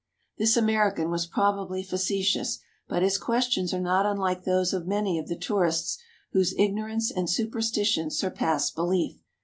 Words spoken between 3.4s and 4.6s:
tions are not unlike